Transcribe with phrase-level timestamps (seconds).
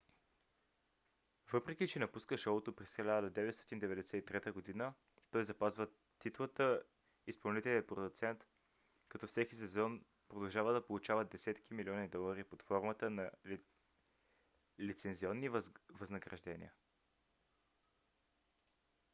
[1.53, 4.41] въпреки че напуска шоуто през 1993
[4.77, 4.93] г.
[5.31, 5.87] той запазва
[6.19, 6.81] титлата
[7.27, 8.45] изпълнителен продуцент
[9.09, 13.31] като всеки сезон продължава да получава десетки милиони долари под формата на
[14.79, 15.49] лицензионни
[15.89, 16.73] възнаграждения